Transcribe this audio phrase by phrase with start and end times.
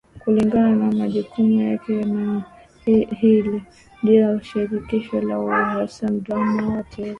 [0.19, 2.41] kulingana na majukumu yake na
[3.19, 3.63] hili
[4.03, 7.09] ndio shindikizo la alhasan draman watere